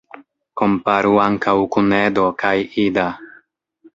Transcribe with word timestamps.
Komparu 0.61 1.11
ankaŭ 1.25 1.53
kun 1.77 1.93
"Edo" 1.99 2.25
kaj 2.45 2.57
"Ida". 2.87 3.07